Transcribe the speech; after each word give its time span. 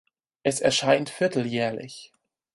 Es 0.41 0.61
erscheint 0.61 1.09
vierteljährlich. 1.11 2.11